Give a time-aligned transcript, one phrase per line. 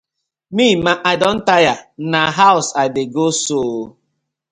[0.59, 1.75] Mi ma, I don tire,
[2.11, 3.83] na hawz I dey go so ooo.